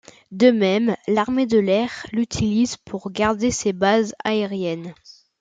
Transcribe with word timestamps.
De 0.31 0.49
même, 0.49 0.95
l'Armée 1.07 1.45
de 1.45 1.59
l'air 1.59 2.07
l'utilise 2.11 2.75
pour 2.75 3.11
garder 3.11 3.51
ses 3.51 3.71
bases 3.71 4.15
aériennes. 4.23 4.95